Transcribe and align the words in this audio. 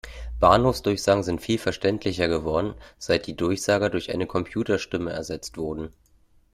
Bahnhofsdurchsagen 0.39 1.21
sind 1.21 1.41
viel 1.43 1.59
verständlicher 1.59 2.27
geworden, 2.27 2.73
seit 2.97 3.27
die 3.27 3.35
Durchsager 3.35 3.91
durch 3.91 4.11
eine 4.11 4.25
Computerstimme 4.25 5.11
ersetzt 5.11 5.57
wurden. 5.59 5.93